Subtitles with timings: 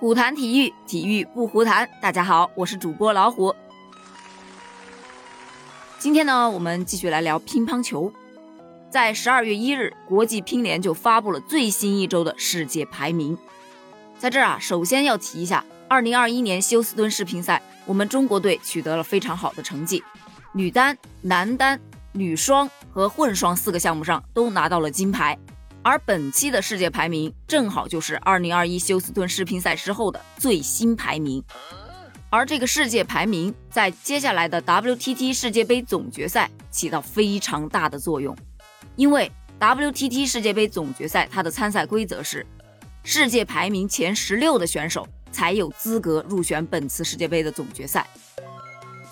[0.00, 1.88] 虎谈体育，体育不胡谈。
[2.00, 3.52] 大家好，我是主播老虎。
[5.98, 8.12] 今天呢，我们继续来聊乒乓球。
[8.88, 13.36] 在十二月一日，国际乒联就发布了最新一周的世界排名。
[14.20, 20.04] 在这儿啊，首先要提一下，二零二一年休斯敦世乒赛，我们中国队取得了非常好的成绩，
[20.52, 21.80] 女单、男单、
[22.12, 25.36] 女双和混双四个项目上都拿到了金牌。
[25.88, 31.42] 而本期的世界排名正好就是2021休斯敦世乒赛之后的最新排名，
[32.28, 38.36] 而这个世界排名在接下来的 WTT 世界杯总决赛起到非常大的作用，
[38.96, 42.44] 因为 WTT 世界杯总决赛它的参赛规则是，
[43.02, 48.06] 世界排名前十六的选手才有资格入选本次世界杯的总决赛。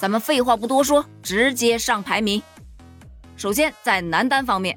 [0.00, 2.42] 咱们废话不多说，直接上排名。
[3.36, 4.76] 首先在男单方面。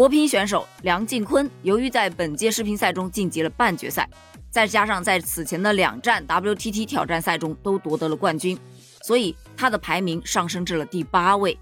[0.00, 4.08] 国乒选手梁靖昆由于在本届世乒赛中晋级了半决赛，
[4.48, 8.58] 再加上在此前的两站 WTT 挑战赛中都夺得了冠军，
[9.02, 11.58] 所以他的排名上升至了第八位。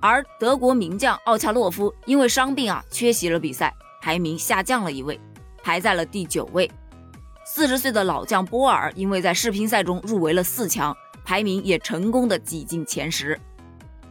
[0.00, 3.70] 而德国名将奥恰洛夫因为伤病啊缺席了比赛，
[4.00, 5.20] 排名下降了一位，
[5.62, 6.70] 排在了第九位。
[7.44, 13.38] 四十岁的老将波尔因为在世乒赛中入围了四强，排名也成功的挤进前十。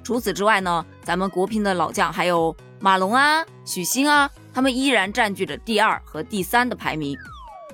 [0.03, 2.55] 除此之外呢，咱们国乒的老将还有。
[2.79, 7.17] 马龙啊，许昕啊，他们依然占据着第二和第三的排名，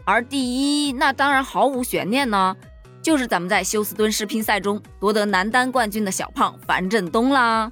[0.06, 2.56] 而第一那当然毫无悬念呢，
[3.02, 7.72] 就是咱们在休斯敦世乒赛中夺得男单冠军的小胖樊振东啦。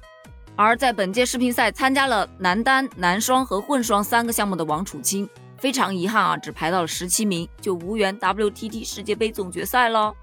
[0.54, 10.14] 而在本届世乒赛参加了男单、男双和混双三个项目的王楚钦，非常遗憾啊，只排到了十七名，就无缘 WTT 世界杯总决赛了。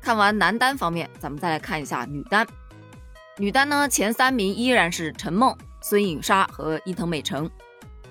[0.00, 2.46] 看完男单方面，咱们再来看一下女单。
[3.38, 5.56] 女单呢，前三名依然是陈梦。
[5.82, 7.50] 孙颖莎和伊藤美诚，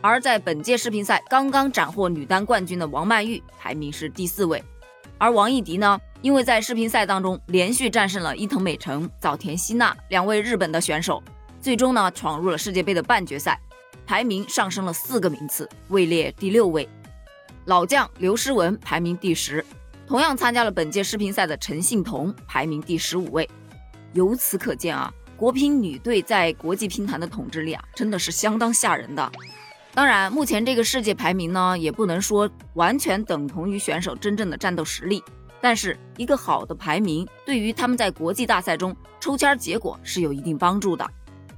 [0.02, 4.64] 而在本届世乒赛刚刚斩获女单冠军的王曼玉排名是第四位，
[5.18, 11.24] 而王艺迪呢，因为在世乒赛当中连续战胜了伊藤美诚、早田希娜两位日本的选手，
[11.62, 13.60] 最终呢闯入了世界杯的半决赛，
[14.06, 16.88] 排名上升了四个名次，位列第六位。
[17.66, 19.64] 老将刘诗雯排名第十，
[20.08, 23.50] 同样参加了本届世乒赛的陈幸同排名第十五位。
[24.14, 25.14] 由此可见啊。
[25.42, 29.32] 国乒女队在国际乒坛的统治力啊，真的是相当吓人的。
[29.92, 35.24] 当然，目前这个世界排名呢，也不能说完全等同于选手真正的战斗实力。
[35.60, 41.10] 但是，一个好的排名对于他们在国际大赛中抽签结果是有一定帮助的。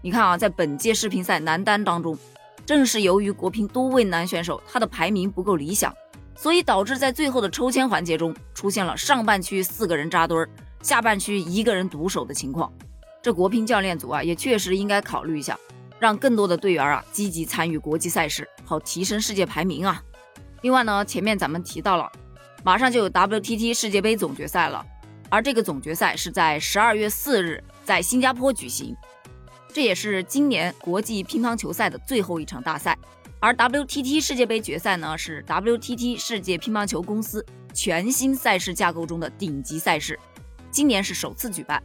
[0.02, 2.18] 你看啊，在本届世乒赛男单当中，
[2.66, 5.94] 正是由于国乒多位男选手他的排名不够理想，
[6.38, 10.48] 所以导致在最后的抽签环节中出现了上半区四个人扎堆儿，
[10.82, 12.72] 下半区一个人独守的情况。
[13.24, 15.58] 这国乒教练组啊，也确实应该考虑一下，
[15.98, 20.04] 让更多的队员啊积极参与国际赛事，好提升世界排名啊。
[20.62, 22.12] 另外呢，前面咱们提到了，
[22.66, 24.86] 马上就有 WTT 世界杯总决赛了，
[25.30, 28.94] 而这个总决赛是在十二月四日在新加坡举行，
[29.72, 32.98] 这也是今年国际乒乓球赛的最后一场大赛。
[33.40, 40.20] 而 WTT 世界杯决赛呢，是 WTT 世界乒乓球公司全新赛事架构中的顶级赛事，
[40.70, 41.82] 今年是首次举办。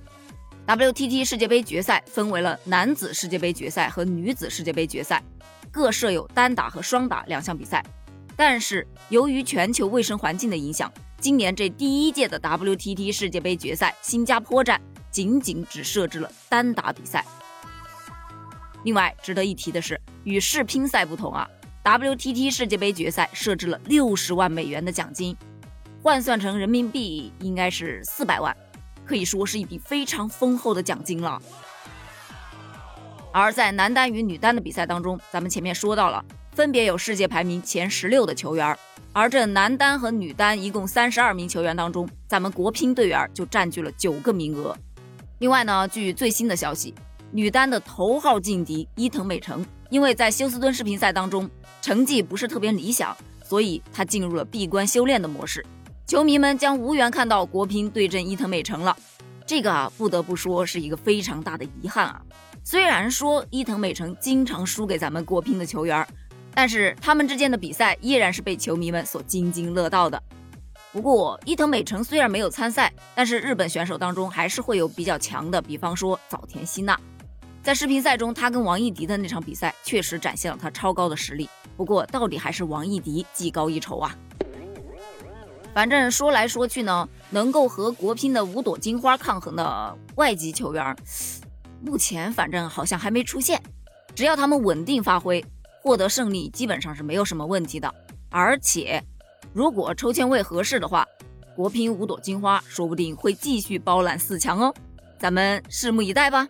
[0.69, 5.25] WTT 世界杯决赛分为了男子世界杯决赛和女子世界杯决赛，
[5.71, 7.83] 各设有单打和双打两项比赛。
[8.37, 14.79] 但是由于全球卫生环境的影响，今年这第一届的 WTT 世界杯决赛新加坡站
[15.11, 17.25] 仅仅只设置了单打比赛。
[18.85, 21.49] 另外值得一提的是，与世乒赛不同啊
[21.83, 25.35] ，WTT 世界杯决赛设置了六十万美元的奖金，
[26.03, 28.55] 换算成人民币应该是四百万。
[29.09, 31.41] 可以说是一笔非常丰厚的奖金了。
[33.33, 38.77] 而在男单与女单的比赛当中，咱们前面说到了，分别有世界排名前十六的球员，
[39.13, 44.77] 而这男单和女单一共三十二名球员当中，咱们国乒队员就占据了九个名额。
[45.39, 46.95] 另外呢，据最新的消息，
[47.31, 51.49] 女单的头号劲敌伊藤美诚，因为在休斯敦世乒赛当中
[51.81, 55.65] 成绩不是特别理想，所以她进入了闭关修炼的模式。
[56.09, 58.97] 球迷们将无缘看到国乒对阵伊藤美诚了，
[59.45, 62.23] 这个啊不得不说是一个非常大的遗憾啊。
[62.65, 66.09] 虽然说伊藤美诚经常输给咱们国乒的球员，
[66.55, 70.19] 但是他们之间的比赛依然是被球迷们所津津乐道的。
[70.93, 76.99] 不过伊藤美诚虽然没有参赛，但是日本选手当中还是会有比较强的，比方说早田希娜，
[77.63, 81.47] 在世乒赛中他跟王艺迪的那场比赛确实展现了他超高的实力。
[81.77, 84.17] 不过到底还是王艺迪技高一筹啊。
[85.79, 90.97] 反正说来说去呢，能够和国乒的五朵金花抗衡的外籍球员，
[91.81, 93.63] 目前反正好像还没出现。
[94.13, 95.45] 只要他们稳定发挥，
[95.81, 97.95] 获得胜利基本上是没有什么问题的。
[98.29, 99.01] 而且，
[99.53, 101.07] 如果抽签位合适的话，
[101.55, 104.75] 国乒五朵金花说不定会继续包揽四强哦。
[105.17, 106.49] 咱们拭目以待吧。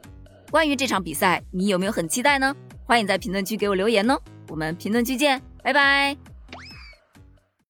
[0.50, 2.56] 关于这场比赛，你有没有很期待呢？
[2.86, 4.18] 欢迎在评论区给我留言哦。
[4.48, 6.16] 我们评论区见，拜拜。